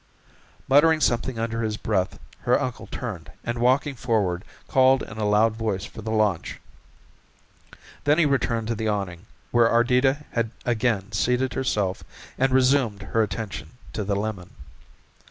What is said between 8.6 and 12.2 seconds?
to the awning, where Ardita had again seated herself